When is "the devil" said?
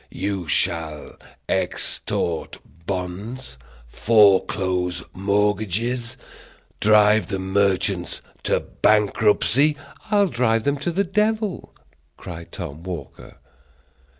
10.91-11.75